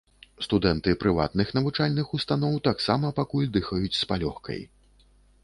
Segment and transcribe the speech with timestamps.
[0.45, 4.59] Студэнты прыватных навучальных устаноў таксама пакуль дыхаюць з палёгкай.